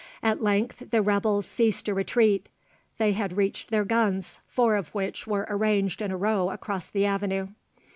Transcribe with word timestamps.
At 0.23 0.41
length 0.41 0.89
the 0.89 1.03
rebels 1.03 1.45
ceased 1.45 1.85
to 1.85 1.93
retreat; 1.93 2.49
they 2.97 3.11
had 3.11 3.37
reached 3.37 3.69
their 3.69 3.85
guns, 3.85 4.39
four 4.47 4.75
of 4.75 4.87
which 4.95 5.27
were 5.27 5.45
arranged 5.47 6.01
in 6.01 6.09
a 6.09 6.17
row 6.17 6.49
across 6.49 6.87
the 6.87 7.05
avenue. 7.05 7.49